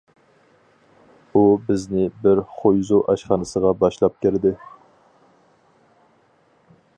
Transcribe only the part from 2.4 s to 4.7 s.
خۇيزۇ ئاشخانىسىغا باشلاپ كىردى.